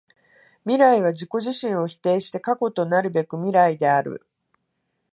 [0.65, 4.25] 未来は自己自身を否定して過去となるべく未来である。